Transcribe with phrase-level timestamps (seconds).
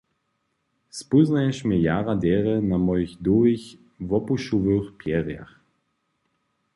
[0.99, 3.65] Spóznaješ mje jara derje na mojich dołhich
[4.09, 5.53] wopušowych pjerjach.